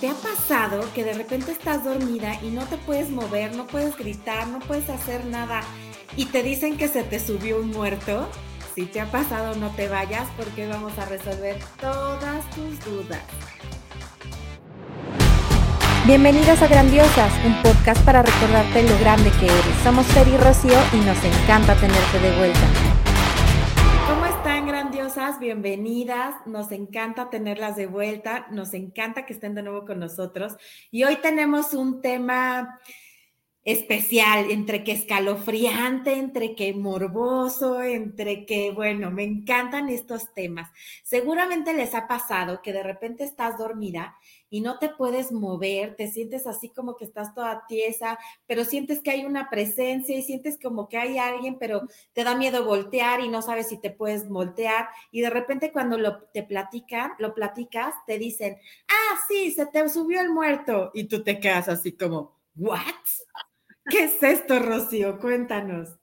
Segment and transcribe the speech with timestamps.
[0.00, 3.96] ¿Te ha pasado que de repente estás dormida y no te puedes mover, no puedes
[3.96, 5.62] gritar, no puedes hacer nada
[6.16, 8.28] y te dicen que se te subió un muerto?
[8.76, 13.22] Si te ha pasado, no te vayas porque vamos a resolver todas tus dudas.
[16.06, 19.82] Bienvenidas a Grandiosas, un podcast para recordarte lo grande que eres.
[19.82, 22.87] Somos Fer y Rocío y nos encanta tenerte de vuelta.
[25.40, 26.34] Bienvenidas.
[26.44, 28.46] Nos encanta tenerlas de vuelta.
[28.50, 30.58] Nos encanta que estén de nuevo con nosotros.
[30.90, 32.78] Y hoy tenemos un tema
[33.64, 40.70] especial, entre que escalofriante, entre que morboso, entre que, bueno, me encantan estos temas.
[41.04, 44.14] Seguramente les ha pasado que de repente estás dormida
[44.50, 49.00] y no te puedes mover, te sientes así como que estás toda tiesa, pero sientes
[49.02, 53.20] que hay una presencia y sientes como que hay alguien, pero te da miedo voltear
[53.20, 57.34] y no sabes si te puedes voltear y de repente cuando lo te platican, lo
[57.34, 61.92] platicas, te dicen, "Ah, sí, se te subió el muerto" y tú te quedas así
[61.96, 62.80] como, "What?"
[63.90, 65.18] ¿Qué es esto, Rocío?
[65.20, 65.98] Cuéntanos.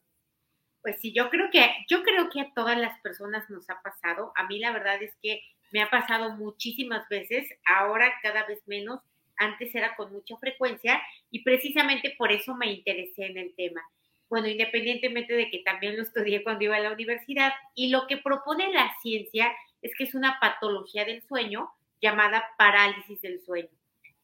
[0.83, 4.31] Pues sí, yo creo que yo creo que a todas las personas nos ha pasado.
[4.35, 5.39] A mí la verdad es que
[5.75, 9.01] me ha pasado muchísimas veces, ahora cada vez menos,
[9.35, 13.81] antes era con mucha frecuencia y precisamente por eso me interesé en el tema.
[14.29, 18.15] Bueno, independientemente de que también lo estudié cuando iba a la universidad y lo que
[18.15, 21.69] propone la ciencia es que es una patología del sueño
[22.01, 23.67] llamada parálisis del sueño.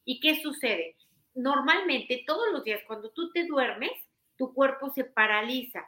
[0.06, 0.96] ¿Y qué sucede?
[1.34, 3.92] Normalmente todos los días cuando tú te duermes,
[4.38, 5.86] tu cuerpo se paraliza.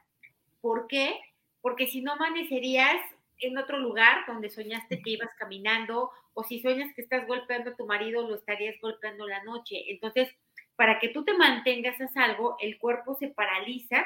[0.61, 1.19] ¿Por qué?
[1.63, 3.01] Porque si no amanecerías
[3.41, 7.77] en otro lugar donde soñaste que ibas caminando o si sueñas que estás golpeando a
[7.77, 9.91] tu marido, lo estarías golpeando la noche.
[9.91, 10.29] Entonces,
[10.77, 14.05] para que tú te mantengas a salvo, el cuerpo se paraliza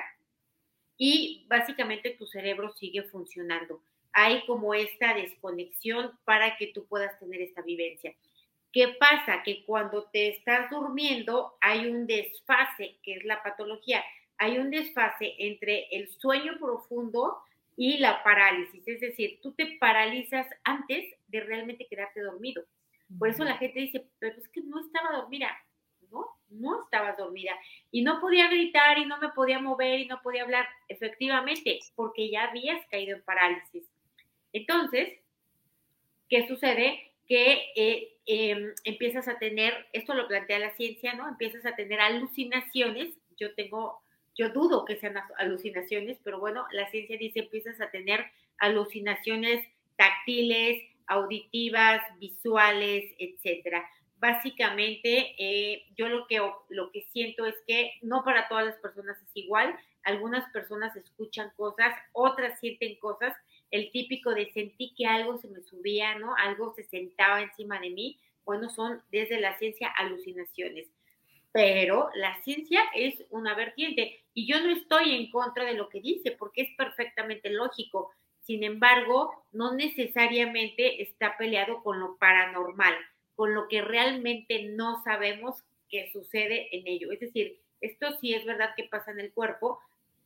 [0.96, 3.82] y básicamente tu cerebro sigue funcionando.
[4.12, 8.14] Hay como esta desconexión para que tú puedas tener esta vivencia.
[8.72, 9.42] ¿Qué pasa?
[9.42, 14.04] Que cuando te estás durmiendo hay un desfase, que es la patología,
[14.36, 17.38] hay un desfase entre el sueño profundo
[17.80, 22.64] y la parálisis, es decir, tú te paralizas antes de realmente quedarte dormido.
[23.16, 25.56] Por eso la gente dice, pero es que no estaba dormida.
[26.10, 27.52] No, no estaba dormida.
[27.92, 30.66] Y no podía gritar y no me podía mover y no podía hablar.
[30.88, 33.84] Efectivamente, porque ya habías caído en parálisis.
[34.52, 35.20] Entonces,
[36.28, 37.12] ¿qué sucede?
[37.28, 41.28] Que eh, em, empiezas a tener, esto lo plantea la ciencia, ¿no?
[41.28, 43.14] Empiezas a tener alucinaciones.
[43.36, 44.02] Yo tengo
[44.38, 48.24] yo dudo que sean alucinaciones, pero bueno, la ciencia dice empiezas a tener
[48.58, 49.66] alucinaciones
[49.96, 53.84] táctiles, auditivas, visuales, etcétera.
[54.18, 59.20] Básicamente, eh, yo lo que, lo que siento es que no para todas las personas
[59.20, 59.76] es igual.
[60.04, 63.34] Algunas personas escuchan cosas, otras sienten cosas.
[63.72, 66.34] El típico de sentí que algo se me subía, ¿no?
[66.36, 68.20] Algo se sentaba encima de mí.
[68.44, 70.88] Bueno, son desde la ciencia alucinaciones
[71.52, 76.00] pero la ciencia es una vertiente y yo no estoy en contra de lo que
[76.00, 78.12] dice porque es perfectamente lógico.
[78.40, 82.94] Sin embargo, no necesariamente está peleado con lo paranormal,
[83.34, 87.12] con lo que realmente no sabemos que sucede en ello.
[87.12, 89.80] Es decir, esto sí es verdad que pasa en el cuerpo,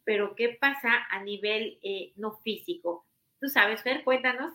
[0.05, 3.05] pero ¿qué pasa a nivel eh, no físico?
[3.41, 4.05] ¿Tú sabes, Fer?
[4.05, 4.53] Cuéntanos.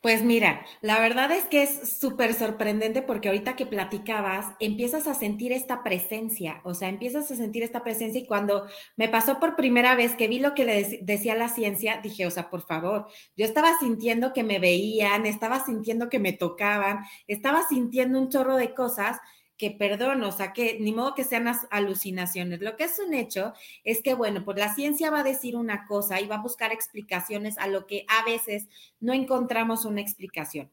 [0.00, 5.14] Pues mira, la verdad es que es súper sorprendente porque ahorita que platicabas, empiezas a
[5.14, 9.54] sentir esta presencia, o sea, empiezas a sentir esta presencia y cuando me pasó por
[9.54, 13.06] primera vez que vi lo que le decía la ciencia, dije, o sea, por favor,
[13.36, 18.56] yo estaba sintiendo que me veían, estaba sintiendo que me tocaban, estaba sintiendo un chorro
[18.56, 19.18] de cosas
[19.62, 22.60] que perdón, o sea, que ni modo que sean alucinaciones.
[22.60, 23.52] Lo que es un hecho
[23.84, 26.72] es que, bueno, pues la ciencia va a decir una cosa y va a buscar
[26.72, 28.66] explicaciones a lo que a veces
[28.98, 30.68] no encontramos una explicación.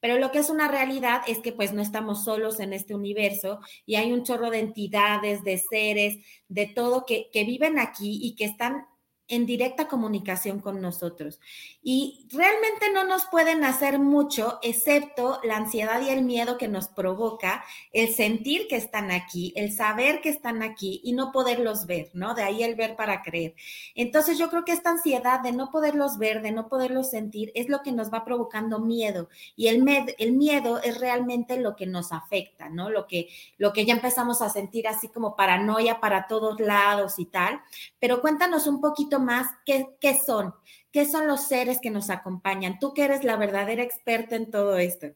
[0.00, 3.60] Pero lo que es una realidad es que pues no estamos solos en este universo
[3.84, 6.16] y hay un chorro de entidades, de seres,
[6.48, 8.86] de todo que, que viven aquí y que están
[9.30, 11.40] en directa comunicación con nosotros.
[11.82, 16.88] Y realmente no nos pueden hacer mucho, excepto la ansiedad y el miedo que nos
[16.88, 22.10] provoca el sentir que están aquí, el saber que están aquí y no poderlos ver,
[22.12, 22.34] ¿no?
[22.34, 23.54] De ahí el ver para creer.
[23.94, 27.68] Entonces yo creo que esta ansiedad de no poderlos ver, de no poderlos sentir, es
[27.68, 29.28] lo que nos va provocando miedo.
[29.54, 29.86] Y el,
[30.18, 32.90] el miedo es realmente lo que nos afecta, ¿no?
[32.90, 33.28] Lo que,
[33.58, 37.60] lo que ya empezamos a sentir así como paranoia para todos lados y tal.
[38.00, 40.54] Pero cuéntanos un poquito más qué, qué son,
[40.92, 42.78] qué son los seres que nos acompañan.
[42.78, 45.08] Tú que eres la verdadera experta en todo esto.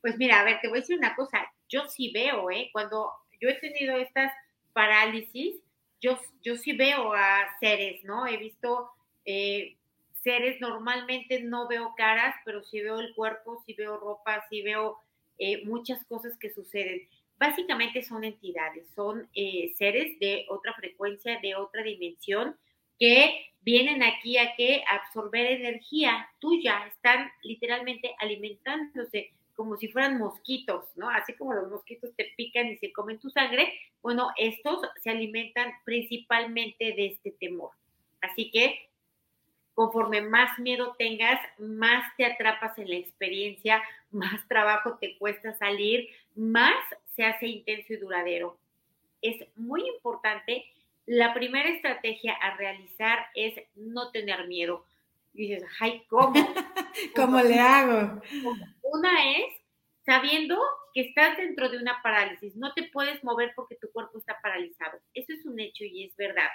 [0.00, 1.38] Pues mira, a ver, te voy a decir una cosa.
[1.68, 2.70] Yo sí veo, ¿eh?
[2.72, 4.32] Cuando yo he tenido estas
[4.72, 5.56] parálisis,
[6.00, 8.26] yo, yo sí veo a seres, ¿no?
[8.26, 8.90] He visto
[9.24, 9.76] eh,
[10.22, 14.98] seres, normalmente no veo caras, pero sí veo el cuerpo, sí veo ropa, sí veo
[15.38, 17.08] eh, muchas cosas que suceden.
[17.38, 22.56] Básicamente son entidades, son eh, seres de otra frecuencia, de otra dimensión,
[23.00, 30.84] que vienen aquí a que absorber energía tuya, están literalmente alimentándose como si fueran mosquitos,
[30.96, 31.10] ¿no?
[31.10, 35.72] Así como los mosquitos te pican y se comen tu sangre, bueno, estos se alimentan
[35.84, 37.72] principalmente de este temor.
[38.22, 38.88] Así que
[39.74, 46.08] conforme más miedo tengas, más te atrapas en la experiencia, más trabajo te cuesta salir,
[46.34, 46.76] más
[47.14, 48.58] se hace intenso y duradero.
[49.22, 50.64] Es muy importante.
[51.10, 54.84] La primera estrategia a realizar es no tener miedo.
[55.34, 56.32] Y dices, ay, ¿cómo?
[57.16, 58.22] ¿Cómo le hago?
[58.80, 59.52] Una es
[60.06, 60.56] sabiendo
[60.94, 65.00] que estás dentro de una parálisis, no te puedes mover porque tu cuerpo está paralizado.
[65.12, 66.48] Eso es un hecho y es verdad.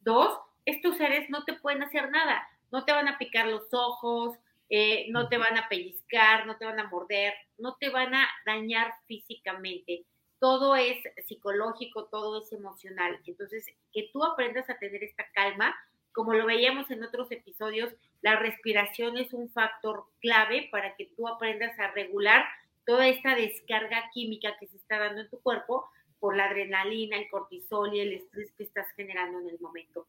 [0.00, 4.36] Dos, estos seres no te pueden hacer nada, no te van a picar los ojos,
[4.68, 8.28] eh, no te van a pellizcar, no te van a morder, no te van a
[8.44, 10.04] dañar físicamente.
[10.40, 13.18] Todo es psicológico, todo es emocional.
[13.26, 15.74] Entonces, que tú aprendas a tener esta calma,
[16.12, 17.92] como lo veíamos en otros episodios,
[18.22, 22.44] la respiración es un factor clave para que tú aprendas a regular
[22.86, 25.88] toda esta descarga química que se está dando en tu cuerpo
[26.18, 30.06] por la adrenalina, el cortisol y el estrés que estás generando en el momento.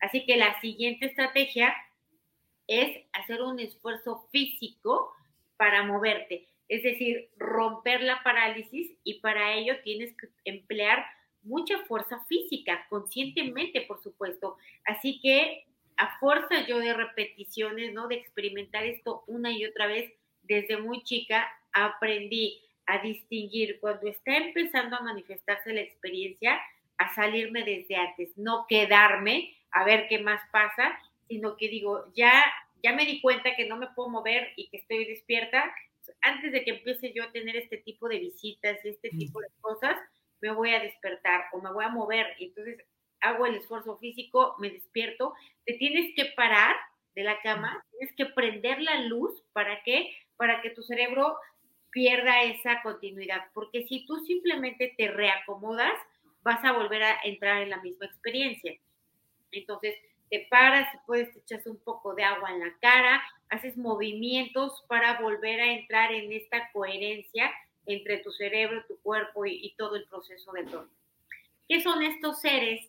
[0.00, 1.72] Así que la siguiente estrategia
[2.66, 5.12] es hacer un esfuerzo físico
[5.56, 11.04] para moverte, es decir, romper la parálisis y para ello tienes que emplear
[11.42, 14.56] mucha fuerza física, conscientemente, por supuesto.
[14.84, 15.66] Así que
[15.96, 18.08] a fuerza yo de repeticiones, ¿no?
[18.08, 20.12] De experimentar esto una y otra vez,
[20.42, 26.60] desde muy chica aprendí a distinguir cuando está empezando a manifestarse la experiencia,
[26.98, 30.98] a salirme desde antes, no quedarme a ver qué más pasa,
[31.28, 32.44] sino que digo, ya,
[32.82, 35.74] ya me di cuenta que no me puedo mover y que estoy despierta.
[36.20, 39.48] Antes de que empiece yo a tener este tipo de visitas y este tipo de
[39.60, 39.96] cosas,
[40.40, 42.26] me voy a despertar o me voy a mover.
[42.38, 42.84] Entonces
[43.20, 45.34] hago el esfuerzo físico, me despierto.
[45.64, 46.76] Te tienes que parar
[47.14, 51.36] de la cama, tienes que prender la luz para que para que tu cerebro
[51.92, 55.92] pierda esa continuidad, porque si tú simplemente te reacomodas,
[56.42, 58.74] vas a volver a entrar en la misma experiencia.
[59.52, 59.94] Entonces,
[60.30, 63.22] te paras, puedes te echas un poco de agua en la cara,
[63.52, 67.52] haces movimientos para volver a entrar en esta coherencia
[67.84, 70.88] entre tu cerebro, tu cuerpo y, todo el proceso de todo.
[71.68, 72.88] ¿Qué son estos seres?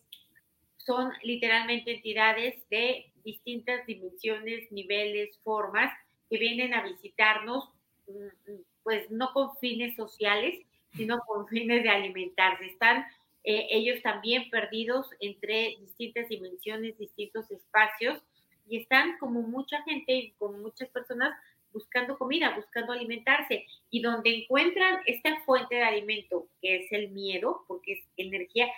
[0.78, 5.92] Son literalmente entidades de distintas dimensiones, niveles, formas
[6.30, 7.68] que vienen a visitarnos,
[8.06, 8.52] mm,
[8.82, 10.64] pues no con fines sociales,
[10.96, 12.64] sino con fines de alimentarse.
[12.66, 13.04] Están
[13.42, 18.22] eh, ellos también perdidos entre distintas dimensiones, distintos espacios,
[18.66, 21.34] y están como mucha gente y como muchas personas
[21.74, 27.64] buscando comida, buscando alimentarse, y donde encuentran esta fuente de alimento, que es el miedo,
[27.66, 28.68] porque es energía,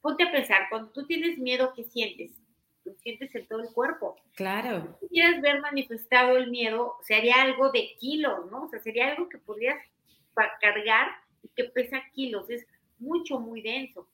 [0.00, 2.32] ponte a pensar, cuando tú tienes miedo, ¿qué sientes?
[2.84, 4.16] Lo sientes en todo el cuerpo.
[4.34, 4.96] Claro.
[5.00, 8.64] Si quieres ver manifestado el miedo, sería algo de kilos, ¿no?
[8.64, 9.76] O sea, sería algo que podrías
[10.62, 11.08] cargar
[11.42, 12.48] y que pesa kilos.
[12.48, 12.66] Es
[12.98, 14.08] mucho, muy denso.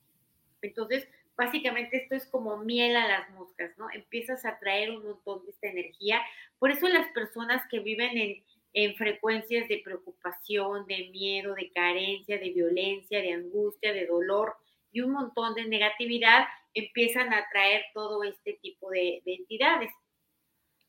[0.63, 3.89] Entonces, básicamente esto es como miel a las moscas, ¿no?
[3.91, 6.21] Empiezas a traer un montón de esta energía.
[6.59, 12.39] Por eso las personas que viven en, en frecuencias de preocupación, de miedo, de carencia,
[12.39, 14.57] de violencia, de angustia, de dolor
[14.93, 19.91] y un montón de negatividad, empiezan a traer todo este tipo de, de entidades.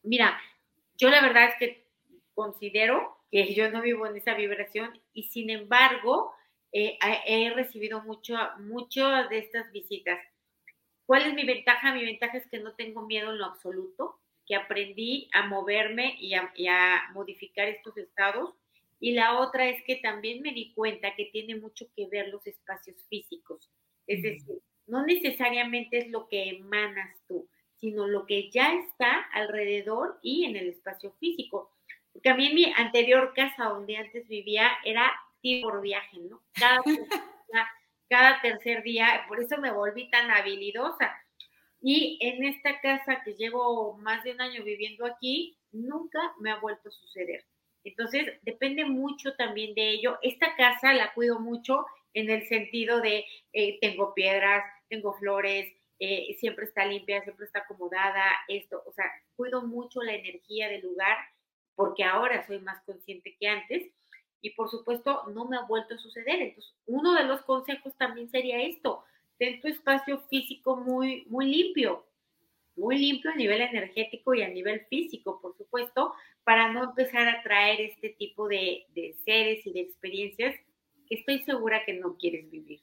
[0.03, 0.39] Mira,
[0.97, 1.87] yo la verdad es que
[2.33, 6.33] considero que yo no vivo en esa vibración y sin embargo,
[6.71, 10.19] eh, he recibido mucho, mucho de estas visitas.
[11.07, 11.93] ¿Cuál es mi ventaja?
[11.93, 16.33] Mi ventaja es que no tengo miedo en lo absoluto, que aprendí a moverme y
[16.33, 18.53] a, modificar estos estados.
[18.99, 22.45] Y la otra es que también me di cuenta que tiene mucho que ver los
[22.45, 23.71] espacios físicos.
[24.05, 30.19] Es decir, no necesariamente es lo que emanas tú, sino lo que ya está alrededor
[30.21, 31.71] y en el espacio físico.
[32.11, 35.13] Porque a mí en mi anterior casa donde antes vivía era
[35.61, 36.41] por viaje, ¿no?
[36.53, 36.81] Cada,
[38.41, 41.15] tercer día, por eso me volví tan habilidosa.
[41.81, 46.59] Y en esta casa que llevo más de un año viviendo aquí, nunca me ha
[46.59, 47.45] vuelto a suceder.
[47.83, 50.17] Entonces, depende mucho también de ello.
[50.21, 56.35] Esta casa la cuido mucho en el sentido de eh, tengo piedras, tengo flores, eh,
[56.39, 61.17] siempre está limpia, siempre está acomodada, esto, o sea, cuido mucho la energía del lugar
[61.75, 63.91] porque ahora soy más consciente que antes
[64.47, 66.41] y por supuesto no me ha vuelto a suceder.
[66.41, 69.03] Entonces, uno de los consejos también sería esto,
[69.37, 72.05] ten tu espacio físico muy, muy limpio,
[72.75, 76.13] muy limpio a nivel energético y a nivel físico, por supuesto,
[76.43, 80.55] para no empezar a traer este tipo de, de seres y de experiencias
[81.07, 82.79] que estoy segura que no quieres vivir.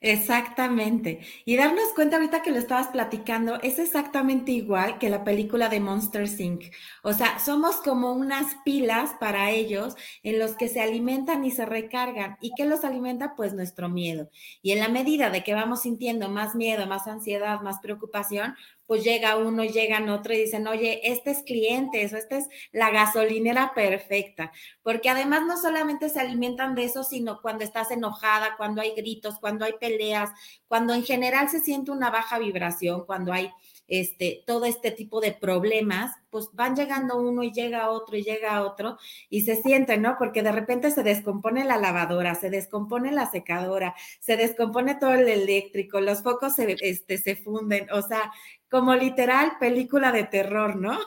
[0.00, 1.20] Exactamente.
[1.46, 5.80] Y darnos cuenta ahorita que lo estabas platicando, es exactamente igual que la película de
[5.80, 6.64] Monster Inc.
[7.02, 11.64] O sea, somos como unas pilas para ellos en los que se alimentan y se
[11.64, 12.36] recargan.
[12.42, 13.34] ¿Y qué los alimenta?
[13.34, 14.28] Pues nuestro miedo.
[14.60, 18.54] Y en la medida de que vamos sintiendo más miedo, más ansiedad, más preocupación,
[18.86, 22.90] pues llega uno, llegan otro y dicen, oye, este es cliente, eso, esta es la
[22.90, 24.52] gasolinera perfecta,
[24.82, 29.38] porque además no solamente se alimentan de eso, sino cuando estás enojada, cuando hay gritos,
[29.40, 30.30] cuando hay peleas,
[30.68, 33.50] cuando en general se siente una baja vibración, cuando hay
[33.88, 38.62] este, todo este tipo de problemas, pues van llegando uno y llega otro y llega
[38.62, 38.98] otro
[39.30, 40.16] y se sienten, ¿no?
[40.18, 45.28] Porque de repente se descompone la lavadora, se descompone la secadora, se descompone todo el
[45.28, 48.32] eléctrico, los focos se, este, se funden, o sea,
[48.70, 50.98] como literal película de terror, ¿no?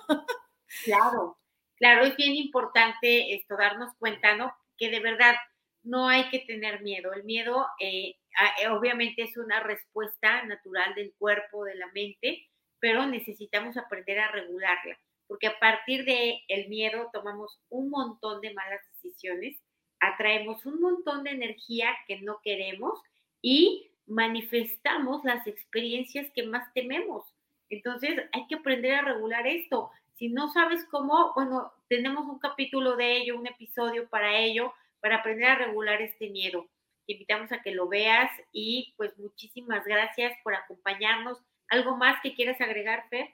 [0.86, 1.38] claro,
[1.76, 4.54] claro, es bien importante esto, darnos cuenta, ¿no?
[4.78, 5.36] Que de verdad
[5.84, 7.14] no hay que tener miedo.
[7.14, 8.16] El miedo eh,
[8.62, 12.48] eh, obviamente es una respuesta natural del cuerpo, de la mente,
[12.80, 14.98] pero necesitamos aprender a regularla,
[15.28, 19.58] porque a partir de el miedo tomamos un montón de malas decisiones,
[20.00, 23.02] atraemos un montón de energía que no queremos
[23.42, 27.26] y manifestamos las experiencias que más tememos.
[27.70, 29.92] Entonces hay que aprender a regular esto.
[30.16, 35.18] Si no sabes cómo, bueno, tenemos un capítulo de ello, un episodio para ello, para
[35.18, 36.68] aprender a regular este miedo.
[37.06, 41.40] Te invitamos a que lo veas y pues muchísimas gracias por acompañarnos.
[41.70, 43.30] ¿Algo más que quieras agregar, Fer?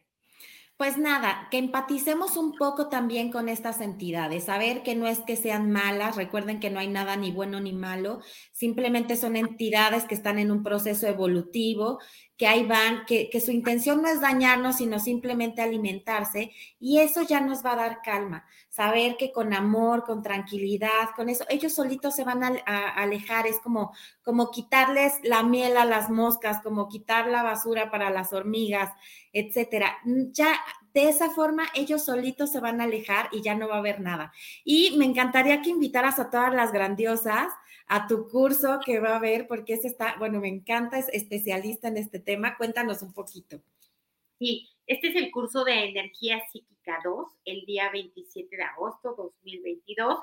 [0.78, 5.38] Pues nada, que empaticemos un poco también con estas entidades, saber que no es que
[5.38, 8.20] sean malas, recuerden que no hay nada ni bueno ni malo,
[8.52, 12.00] simplemente son entidades que están en un proceso evolutivo,
[12.38, 17.22] que ahí van, que, que su intención no es dañarnos, sino simplemente alimentarse, y eso
[17.22, 21.74] ya nos va a dar calma, saber que con amor, con tranquilidad, con eso, ellos
[21.74, 22.50] solitos se van a,
[22.90, 28.10] alejar, es como, como quitarles la miel a las moscas, como quitar la basura para
[28.10, 28.92] las hormigas,
[29.32, 29.98] etcétera.
[30.32, 30.60] Ya
[30.94, 34.02] de esa forma ellos solitos se van a alejar y ya no va a haber
[34.02, 34.34] nada.
[34.66, 37.48] Y me encantaría que invitaras a todas las grandiosas
[37.88, 41.88] a tu curso que va a haber, porque ese está, bueno, me encanta, es especialista
[41.88, 42.58] en este tema.
[42.58, 43.62] Cuéntanos un poquito.
[44.40, 50.20] Sí, este es el curso de Energía Psíquica 2, el día 27 de agosto 2022.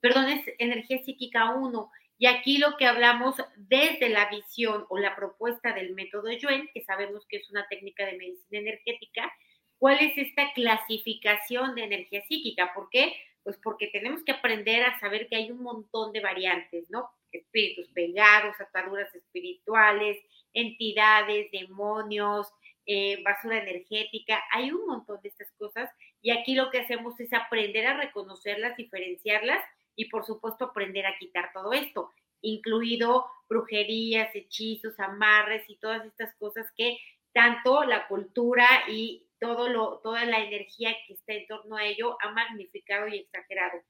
[0.00, 1.90] Perdón, es Energía Psíquica 1.
[2.18, 6.84] Y aquí lo que hablamos desde la visión o la propuesta del método Yuen, que
[6.84, 9.32] sabemos que es una técnica de medicina energética,
[9.78, 12.72] ¿cuál es esta clasificación de energía psíquica?
[12.74, 13.14] ¿Por qué?
[13.44, 17.10] Pues porque tenemos que aprender a saber que hay un montón de variantes, ¿no?
[17.30, 20.18] Espíritus pegados, ataduras espirituales,
[20.52, 22.48] entidades, demonios,
[22.86, 27.32] eh, basura energética, hay un montón de estas cosas y aquí lo que hacemos es
[27.32, 29.64] aprender a reconocerlas, diferenciarlas
[29.96, 32.10] y por supuesto aprender a quitar todo esto,
[32.42, 36.98] incluido brujerías, hechizos, amarres y todas estas cosas que
[37.32, 42.16] tanto la cultura y todo lo, toda la energía que está en torno a ello
[42.22, 43.82] ha magnificado y exagerado,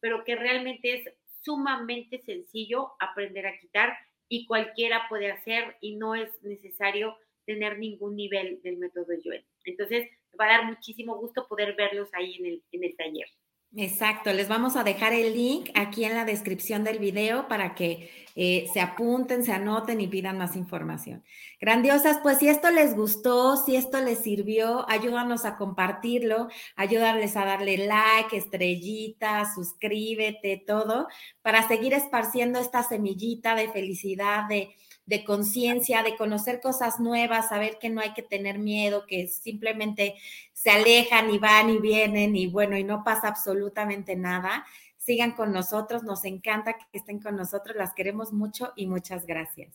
[0.00, 3.96] pero que realmente es sumamente sencillo aprender a quitar
[4.28, 9.44] y cualquiera puede hacer y no es necesario tener ningún nivel del método Joel.
[9.64, 13.26] Entonces, va a dar muchísimo gusto poder verlos ahí en el, en el taller.
[13.76, 18.10] Exacto, les vamos a dejar el link aquí en la descripción del video para que
[18.34, 21.22] eh, se apunten, se anoten y pidan más información.
[21.60, 27.44] Grandiosas, pues si esto les gustó, si esto les sirvió, ayúdanos a compartirlo, ayúdales a
[27.44, 31.06] darle like, estrellita, suscríbete, todo,
[31.40, 34.74] para seguir esparciendo esta semillita de felicidad, de
[35.10, 40.14] de conciencia, de conocer cosas nuevas, saber que no hay que tener miedo, que simplemente
[40.52, 44.64] se alejan y van y vienen y bueno, y no pasa absolutamente nada.
[44.98, 49.74] Sigan con nosotros, nos encanta que estén con nosotros, las queremos mucho y muchas gracias.